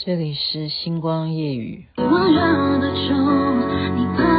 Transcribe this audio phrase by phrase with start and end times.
[0.00, 1.84] 这里是星光夜语。
[1.96, 2.04] 舍
[3.96, 4.37] 不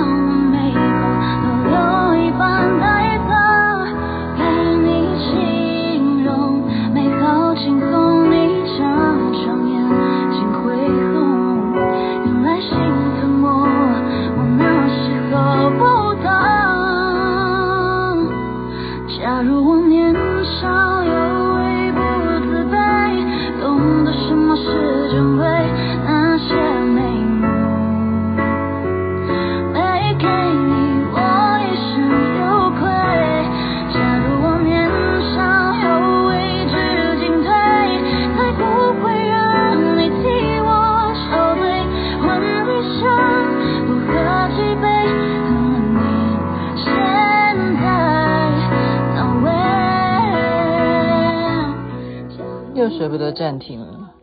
[53.19, 54.13] 得暂停了。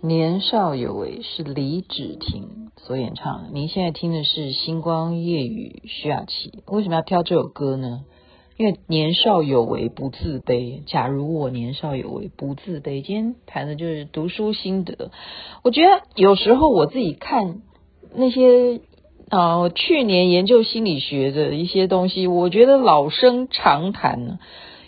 [0.00, 3.48] 年少有为是李芷婷所演唱。
[3.52, 6.62] 您现在听的是《星光夜雨》徐雅琪。
[6.66, 8.04] 为什么要挑这首歌呢？
[8.56, 10.82] 因为年少有为不自卑。
[10.86, 15.10] 假如我年少有为不自卑，今天谈的就是读书心得。
[15.62, 17.60] 我觉得有时候我自己看
[18.14, 18.80] 那些
[19.30, 24.38] 啊、呃，去年研究心理学的一些东西，我觉得老生常谈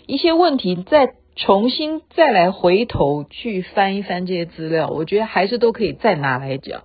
[0.07, 1.15] 一些问题在。
[1.35, 6.83] 重新再来回头去翻一翻这些资料，我觉得还是都可以再拿来讲。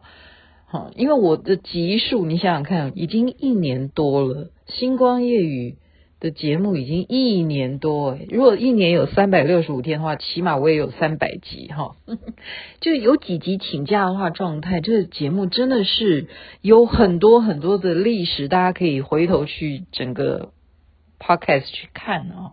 [0.66, 5.76] 好，因为我的集数，你想想看，已经一年多了，星光夜语
[6.18, 8.18] 的节目已经一年多。
[8.28, 11.96] 如果一年有三百六十五天的话，起码我也有三百集哈。
[12.80, 16.28] 就有几集请假的话，状态这个节目真的是
[16.60, 20.50] 有很多很多的历史，大家可以回头去整个
[21.20, 22.52] podcast 去看啊。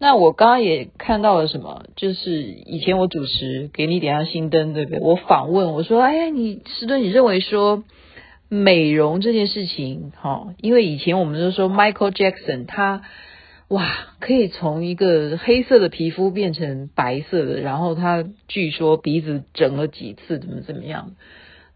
[0.00, 1.84] 那我刚刚也看到了什么？
[1.96, 5.00] 就是以前我主持给你点亮心灯，对不对？
[5.00, 7.82] 我访问我说：“哎呀，你师尊，你认为说
[8.48, 13.02] 美容这件事情，哈，因为以前我们都说 Michael Jackson 他
[13.66, 21.16] 哇，可以从一个黑色的皮肤变成白色的，然后他据说鼻子整了几次，怎么怎么样？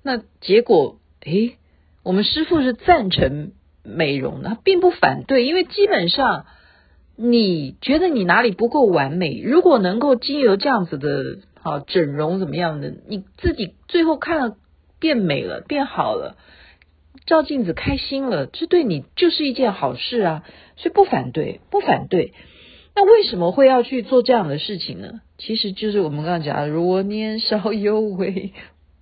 [0.05, 1.56] 那结果，诶，
[2.05, 3.50] 我们师傅是赞成
[3.82, 6.47] 美容的，他并不反对，因为基本上。”
[7.25, 9.41] 你觉得你哪里不够完美？
[9.41, 14.56] 如果能够经由这样子的好整容怎么样的，你自己最后看了
[14.99, 16.37] 变美了、变好了，
[17.25, 20.44] 照镜子开心了，这对你就是一件好事啊！
[20.77, 22.32] 所以不反对，不反对。
[22.97, 25.21] 那为什么会要去做这样的事情呢？
[25.38, 28.53] 其实就是我们刚刚讲的，如果年少有为，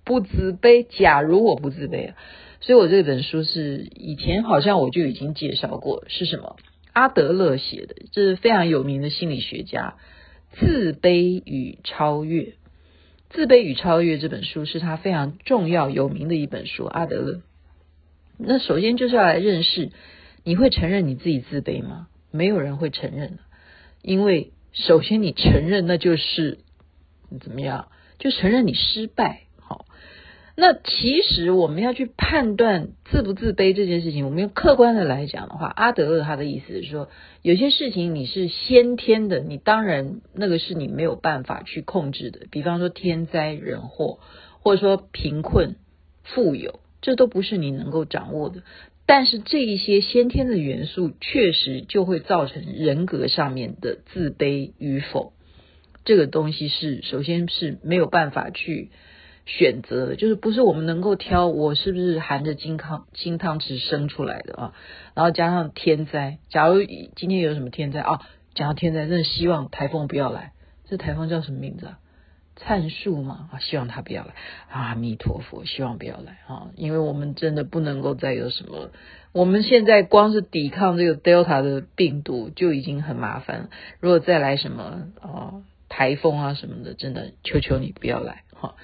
[0.05, 0.85] 不自卑。
[0.87, 2.15] 假如我不自卑啊，
[2.59, 6.55] 所以我这本书是以前好像我就已经介绍过，是什么？
[6.93, 9.95] 阿德勒写的，这是非常有名的心理学家。
[10.53, 12.55] 自卑与超越，
[13.29, 16.83] 自卑与超越这本书是他非常重要有名的一本书。
[16.83, 17.41] 阿德勒，
[18.37, 19.91] 那首先就是要来认识，
[20.43, 22.07] 你会承认你自己自卑吗？
[22.31, 23.39] 没有人会承认，
[24.01, 26.59] 因为首先你承认，那就是
[27.39, 27.87] 怎么样？
[28.19, 29.43] 就承认你失败。
[30.55, 37.09] 那其实我们要去判断自不自卑这件事情，我们用客观的来讲的话，阿德勒他的意思是说，
[37.41, 44.19] 有些事情你是先天的，你当然那个是你没有办法去控制的，比方说天灾人祸，
[44.59, 45.77] 或者说贫困、
[46.23, 48.61] 富有，这都不是你能够掌握的。
[49.05, 55.31] 但是这一些先天的元素，确实就会造成人格上面的自卑与否，
[56.03, 58.89] 这个东西是首先是没有办法去。
[59.45, 64.73] 选择的就是不是我们能够挑，我是不是含着金汤金汤匙生出来的啊？
[65.13, 66.83] 然后加上天灾，假如
[67.15, 68.21] 今天有什么天灾啊？
[68.53, 70.51] 讲到天灾，真的希望台风不要来。
[70.87, 71.99] 这台风叫什么名字啊？
[72.57, 74.35] 灿树嘛啊，希望它不要来。
[74.69, 76.67] 阿弥陀佛，希望不要来啊！
[76.75, 78.91] 因为我们真的不能够再有什么，
[79.31, 83.69] 我们现在光是抵抗这个 Delta 的病毒就已经很麻烦了。
[83.99, 88.75] 如果再来什么啊台风啊什么的，真的求求你不要来哈。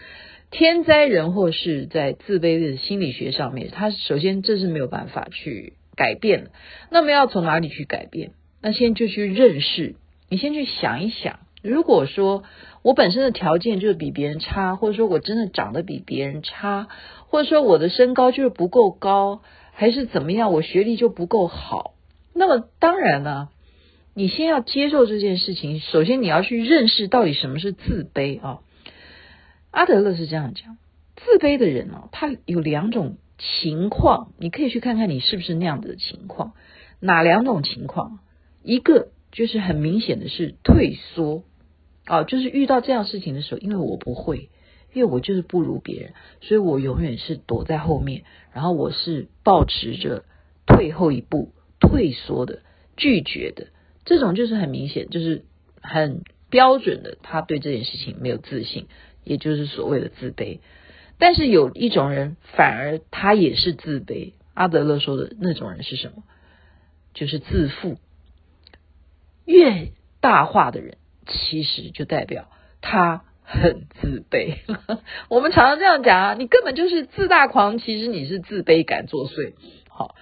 [0.49, 6.51] 天灾人祸是在自卑的心理学上面，它首先这是没有办法去改变的。
[6.89, 8.31] 那么要从哪里去改变？
[8.61, 9.95] 那先就去认识，
[10.29, 12.43] 你先去想一想，如果说
[12.81, 16.87] 我本身的条件就是比别人差，或者说我真的长得比别人差，
[17.27, 19.41] 或者说我的身高就是不够高，
[19.73, 21.93] 还是怎么样，我学历就不够好，
[22.33, 23.49] 那么当然呢，
[24.13, 25.81] 你先要接受这件事情。
[25.81, 28.59] 首先你要去认识到底什么是自卑啊。
[29.77, 30.79] 阿德勒是这样讲，
[31.15, 36.53] 自卑的人哦，他有两种情况，你可以去看看你是不是那样子的情况。
[36.99, 38.17] 哪两种情况？
[38.63, 41.43] 一个就是很明显的是退缩，
[42.07, 44.49] 哦，就是遇到这样事情的时候，因为我不会，
[44.93, 48.23] 因为我就是不如别人，所以我永远是躲在后面，
[48.53, 50.23] 然后我是保持着
[50.65, 52.63] 退后一步、退缩的、
[52.95, 53.67] 拒绝的，
[54.05, 55.45] 这种就是很明显，就是
[55.81, 58.87] 很标准的，他对这件事情没有自信，
[59.27, 60.59] 也就是所谓的自卑。
[61.19, 64.33] 但是有一种人，反而他也是自卑。
[64.53, 66.23] 阿德勒说的那种人是什么？
[67.13, 67.97] 就是自负。
[69.45, 69.91] 越
[70.21, 72.49] 大化的人，其实就代表
[72.81, 74.57] 他很自卑。
[75.29, 79.53] 我们常常这样讲啊，你根本就是自大狂，其实你是自卑感作祟。
[79.89, 80.15] 好。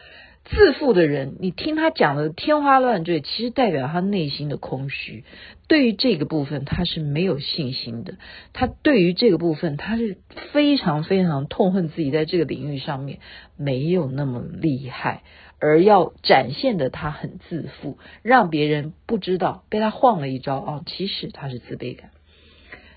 [0.46, 5.24] 自负的人，你听他讲的天花乱坠，其实代表他内心的空虚。
[5.68, 8.14] 对于这个部分，他是没有信心的。
[8.54, 10.20] 他对于这个部分，他是
[10.54, 13.18] 非常非常痛恨自己在这个领域上面
[13.58, 15.24] 没有那么厉害，
[15.60, 22.12] 而要展现的他很自负，让别人不知道被他晃了一招啊、哦，其实他是自卑感。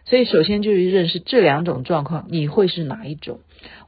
[0.09, 3.41] 所以，首先就是认识这两种状况，你会是哪一种？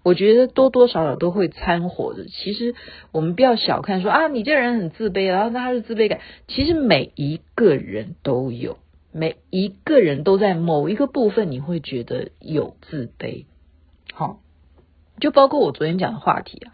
[0.02, 2.26] 我觉得多多少少都会掺和的。
[2.26, 2.74] 其实
[3.10, 6.20] 我们不要小看说啊，你这人很自卑，然后他是自卑感。
[6.46, 8.76] 其实每一个人都有，
[9.12, 13.46] 每一个人都在某一个部分，你会觉得有自卑。
[14.12, 14.40] 好，
[15.20, 16.72] 就包括我昨天讲的话题啊，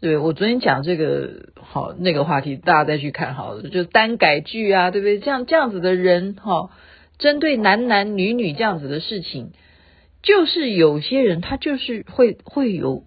[0.00, 5.18] 对，我昨天讲这个好那个话题，大家再去看好了，就单改剧啊，对不对？
[5.20, 6.68] 这样这样子的人哈。
[7.18, 9.50] 针对男男女女这样子的事情，
[10.22, 13.04] 就是有些人他就是会会有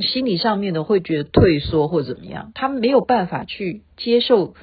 [0.00, 4.54] 心理上面的会觉得退缩或怎么样，他没有办法去接受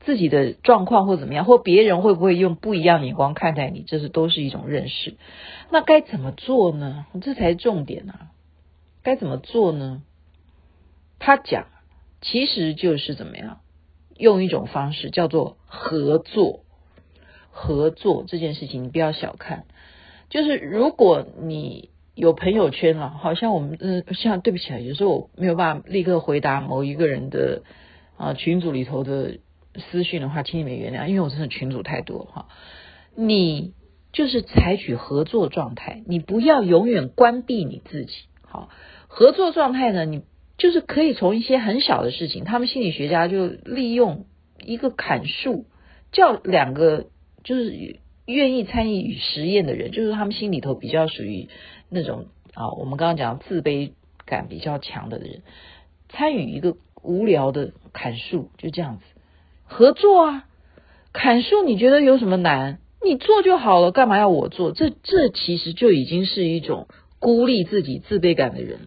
[0.00, 5.16] 自己的状况或怎么样，或别人会不会用不一样眼光看待你，这是都是一种认识。
[5.70, 7.04] 那该怎么做呢？
[7.20, 8.30] 这才是重点啊！
[9.02, 10.02] 该怎么做呢？
[11.18, 11.66] 他讲
[12.22, 13.60] 其实就是怎么样，
[14.16, 16.64] 用一种方式叫做合作。
[17.50, 19.64] 合作这件事情，你不要小看。
[20.28, 27.62] 就是如果你有朋友圈了，好像我们嗯，像对不起啊，有时候我没有办法立刻回答某一个人的
[28.16, 29.38] 啊群组里头的
[29.90, 32.46] 私讯的话，请你们原谅，因为我真的群组太多哈。
[33.16, 33.72] 你
[34.12, 38.12] 就是采取合作状态，你不要永远关闭你自己。
[38.42, 38.68] 好，
[39.08, 40.22] 合作状态呢，你
[40.58, 44.26] 就是可以从一些很小的事情，他们心理学家就利用
[44.64, 45.66] 一个砍树，
[46.12, 47.06] 叫两个。
[47.44, 51.48] 就是愿意参与实验的人，就是他们心里头比较属于
[51.88, 53.92] 那种啊，我们刚刚讲自卑
[54.26, 55.42] 感比较强的人，
[56.08, 59.04] 参与一个无聊的砍树，就这样子
[59.64, 60.44] 合作啊，
[61.12, 62.78] 砍树你觉得有什么难？
[63.02, 64.72] 你做就好了，干嘛要我做？
[64.72, 66.86] 这这其实就已经是一种
[67.18, 68.78] 孤立自己自卑感的人，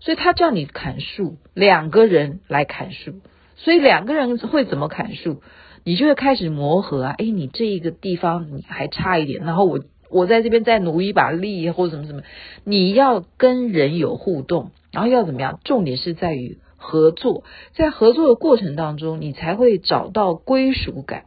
[0.00, 3.20] 所以他叫你砍树，两个人来砍树，
[3.56, 5.40] 所以两个人会怎么砍树？
[5.84, 12.22] 你就会开始磨合啊，诶，你这一个地方你还差一点，然后我我在这边再努一把力或者什么什么，
[12.64, 15.60] 你要跟人有互动，然后要怎么样？
[15.62, 17.44] 重点是在于合作，
[17.74, 21.24] 在合作的过程当中，你才会找到归属感，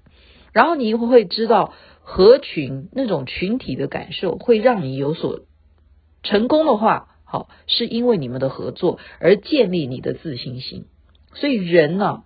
[0.54, 5.42] 然后你会知道合群那种群体的感受，会让你有所
[6.24, 10.86] 成功的话，好，是因为你们的合作而建立你的自信心。
[11.34, 12.24] 所以人呢，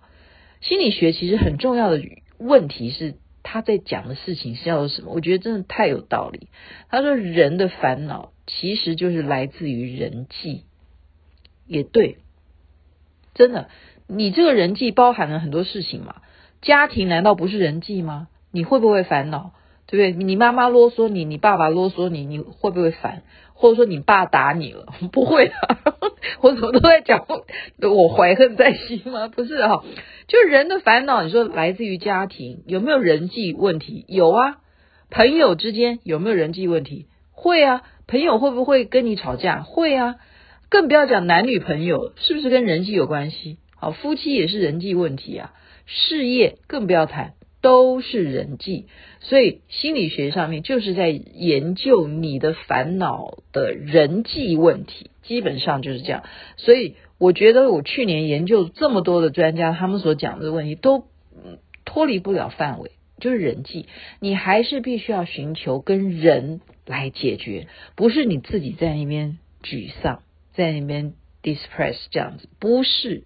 [0.60, 2.00] 心理学其实很重要的。
[2.42, 5.12] 问题是他在讲的事情是要什么？
[5.12, 6.48] 我觉得真的太有道理。
[6.88, 10.64] 他说人的烦恼其实就是来自于人际，
[11.66, 12.18] 也对，
[13.34, 13.68] 真的，
[14.06, 16.22] 你这个人际包含了很多事情嘛。
[16.60, 18.28] 家庭难道不是人际吗？
[18.50, 19.52] 你会不会烦恼？
[19.86, 20.24] 对不对？
[20.24, 23.22] 你妈妈啰嗦你，你爸爸啰嗦你，你会不会烦？
[23.62, 24.86] 或者说你爸打你了？
[25.12, 25.54] 不会的，
[26.42, 27.24] 我怎么都在讲
[27.80, 29.28] 我怀恨在心吗？
[29.34, 29.84] 不是哈、哦，
[30.26, 34.04] 就人的烦恼，你说来自于家庭，有没有人际问题？
[34.08, 34.56] 有啊，
[35.10, 37.06] 朋友之间有没有人际问题？
[37.30, 39.62] 会啊，朋友会不会跟你吵架？
[39.62, 40.16] 会啊，
[40.68, 43.58] 更不要讲男女朋友，是不是跟人际有关系？
[43.76, 45.52] 好，夫妻也是人际问题啊，
[45.86, 47.34] 事业更不要谈。
[47.62, 48.86] 都是人际，
[49.20, 56.24] 所以心理学上面就是在研究你的烦恼的人际问题，基本上就是这样。
[56.56, 61.04] 所以我觉得我去年研究这么多的专家，他们所讲的问题都
[61.84, 62.90] 脱离不了范围，
[63.20, 63.86] 就是人际，
[64.18, 71.14] 你还是必须要寻求跟人来解决，不是你自己在那边沮丧，在那边
[71.44, 73.22] depress 这样子，不是，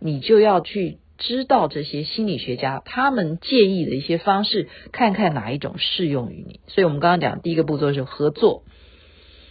[0.00, 0.98] 你就要去。
[1.18, 6.60] 知道这些心理学家他们建议的一些方式，看看哪一种适用于你。
[6.66, 8.64] 所以，我们刚刚讲第一个步骤是合作，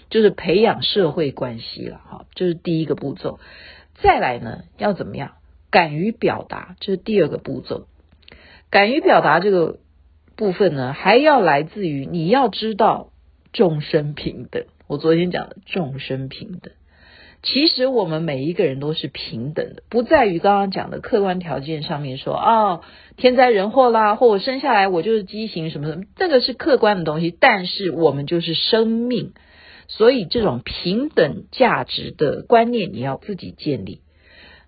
[0.10, 3.40] 就是培养社会关系了，哈，这是第一个步骤。
[3.96, 5.34] 再来呢，要怎么样？
[5.72, 7.88] 敢于表达，这是第二个步骤。
[8.70, 9.80] 敢于表达这个
[10.36, 13.10] 部分呢，还要来自于你要知道
[13.52, 14.66] 众生平等。
[14.88, 16.74] 我昨天讲的众生平等。
[17.44, 22.82] 其实我们每一个人都是平等的，不在于刚刚讲的客观条件上面说、哦，
[23.18, 27.30] 天灾人祸啦，或我生下来我就是畸形什么什么，这个是客观的东西。
[27.40, 29.34] 但是我们就是生命，
[29.88, 34.02] 所以这种平等价值的观念你要自己建立，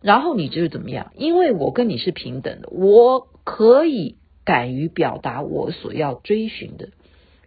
[0.02, 1.12] 然后你就是怎么样？
[1.16, 6.90] 因为我跟你是平等的，我可以敢于表达我所要追寻的。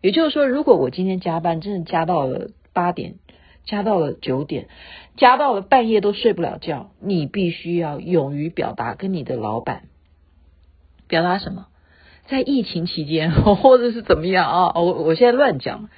[0.02, 3.19] 也就是说，如果我今天加班，真的加到了八点。
[3.64, 4.68] 加到了九点，
[5.16, 6.90] 加到了半夜都睡不了觉。
[7.00, 9.84] 你必须要勇于表达，跟你的老板
[11.06, 11.66] 表达什么？
[12.26, 14.72] 在疫情期间， 或者是怎么样啊？
[14.74, 15.88] 我我现在乱讲，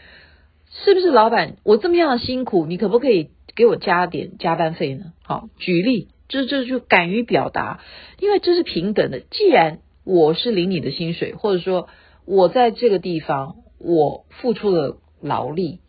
[0.70, 1.56] 是不是老板？
[1.62, 5.12] 我这么样的辛苦，你可不可以给我加点加班费呢？
[5.22, 7.80] 好，举例，这这就敢于表达，
[8.18, 9.20] 因为这是平等的。
[9.20, 11.88] 既然我是领你的薪水，或者说
[12.24, 15.80] 我在这个地方我付出了劳力。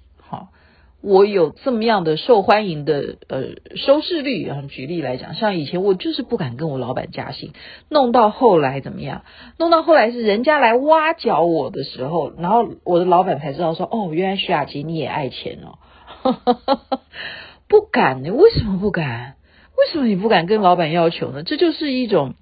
[1.04, 3.44] 我有这么样的受欢迎的呃
[3.76, 7.52] 收视率啊，举例来讲，像以前我就是不敢跟我老板加薪，
[7.90, 9.24] 弄到后来怎么样？
[9.60, 15.78] 弄到后来是人家来挖角我的时候，然后我的老板才知道说，哦，原来徐雅琪你也爱钱哦，
[17.68, 19.36] 不敢，你为什么不敢？
[19.78, 21.44] 为什么你不敢跟老板要求呢？
[21.44, 22.36] 这就是一种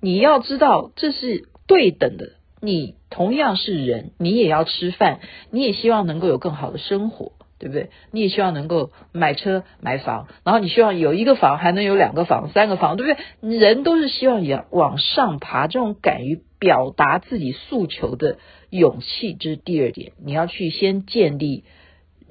[0.00, 2.30] 你要知道这是对等的，
[2.62, 5.20] 你同样是人，你也要吃饭，
[5.50, 7.32] 你也希望能够有更好的生活。
[7.58, 7.90] 对不对？
[8.10, 13.58] 你也希望能够买车买房，然后你希望有一个房还能有两个房、三个房，对不对？
[13.58, 18.38] 人都是希望也往上爬，这种敢于表达自己诉求的
[18.70, 20.12] 勇气，这是第二点。
[20.22, 21.64] 你要去先建立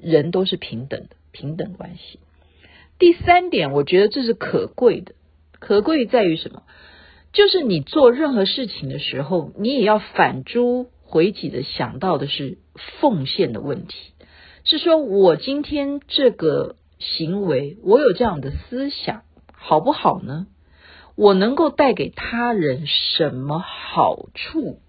[0.00, 2.20] 人都是平等的平等关系。
[2.98, 5.14] 第三点，我觉得这是可贵的，
[5.58, 6.62] 可贵在于什么？
[7.32, 12.56] 就是你做任何事情的时候，你也要反诸回己的想到的是
[13.00, 14.12] 奉献的问题。
[14.68, 20.48] 是说，我今天这个行为，我有这样的思想，好不好呢？
[21.14, 24.80] 我能够带给他人什么好处？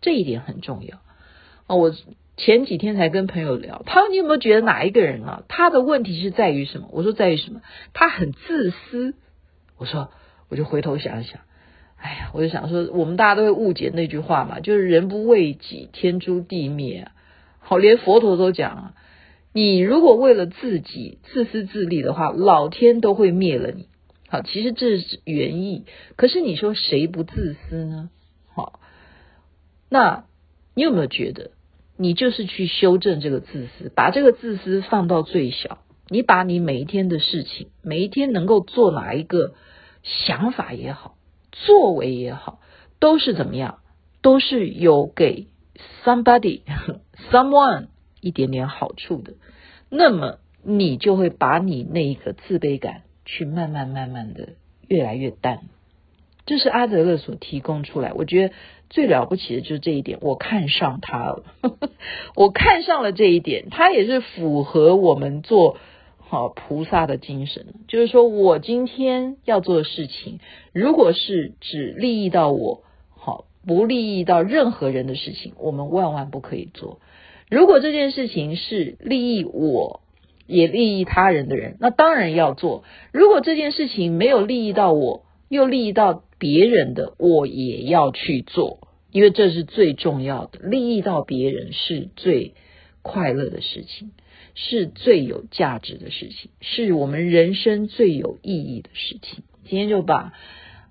[0.00, 0.98] 这一点很重要
[1.66, 1.76] 啊！
[1.76, 1.92] 我
[2.36, 5.42] 前几天才跟朋友聊，他说：“你有没有觉得哪一个人啊？
[5.48, 7.60] 他的问题是在于什么？”我说：“在于什么？
[7.92, 9.14] 他很自私。”
[9.76, 10.10] 我说
[10.48, 11.40] ：“我就回头想一想，
[11.96, 17.10] 哎呀，我就想说，我们大家都会误解那句话嘛，就是‘人不为己，天诛地灭’。”
[17.62, 18.94] 好，连佛陀都讲啊，
[19.52, 23.88] 你如果为了自己自私自利的话，老天都会灭了你。
[24.28, 25.84] 好，其实这是原意。
[26.16, 28.10] 可是你说谁不自私呢？
[28.54, 28.78] 好，
[29.88, 30.24] 那
[30.74, 31.50] 你有没有觉得，
[31.96, 35.78] 你就是去修正这个自私，把这个自私放到最小？
[36.08, 39.54] 你把你每一天的事情，每一天能够做哪一个
[40.02, 41.16] 想法也好，
[41.50, 42.60] 作为也好，
[43.00, 43.80] 都是怎么样？
[44.22, 45.48] 都是有给。
[46.04, 46.60] Somebody,
[47.32, 47.86] someone，
[48.20, 49.34] 一点点好处的，
[49.88, 54.50] 那么你就会把你那一个自卑感去慢慢慢慢的
[54.88, 55.60] 越来越淡。
[56.46, 58.54] 这是阿德勒所提供出来，我觉得
[58.88, 61.44] 最了不起的就是这一点，我看上他了，
[62.34, 65.76] 我看上了这一点，他也是符合我们做
[66.18, 67.66] 好菩萨的精神。
[67.88, 70.40] 就是说我今天要做的事情，
[70.72, 72.82] 如果是只利益到我。
[73.22, 77.00] 好不利益到任何人的事情，我们万万不可以做。
[77.50, 80.00] 如果这件事情是利益我，
[80.46, 82.84] 也利益他人的人，那当然要做。
[83.12, 90.60] 如果这件事情没有利益到我，又利益到别人的，我也要去做，因为这是最重要的。
[90.60, 92.54] 利益到别人是最
[93.02, 94.12] 快乐的事情，
[94.54, 99.42] 是最有价值的事情，是我们人生最有意义的事情。
[99.68, 100.32] 今天就把。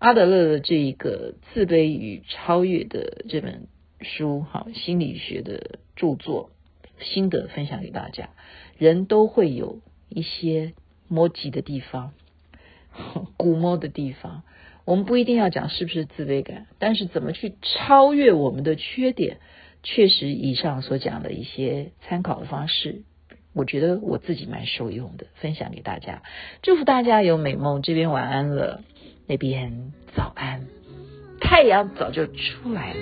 [0.02, 3.68] 阿德勒的这一个自卑与超越的这本
[4.02, 6.50] 书，哈，心理学的著作
[7.00, 8.30] 心得分享给大家。
[8.78, 10.74] 人都会有一些
[11.08, 12.14] 摸及的地方，
[13.38, 14.44] 鼓摸的地方。
[14.86, 19.38] 我们不一定要讲是不是自卑感，但是怎么去超越我们的缺点，
[19.84, 23.04] 确实以上所讲的一些参考的方式，
[23.54, 26.24] 我觉得我自己蛮受用的，分享给大家。
[26.64, 28.84] 祝福大家有美梦，这边晚安了。
[29.28, 30.66] 那边早安，
[31.40, 33.00] 太阳早就出来了。